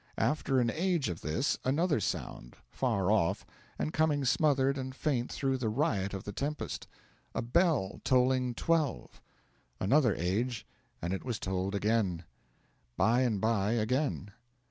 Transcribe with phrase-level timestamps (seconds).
[0.17, 3.45] After an age of this, another sound far off,
[3.77, 6.87] and coming smothered and faint through the riot of the tempest
[7.35, 9.21] a bell tolling twelve!
[9.79, 10.65] Another age,
[11.03, 12.23] and it was tolled again.
[12.97, 14.31] By and by, again.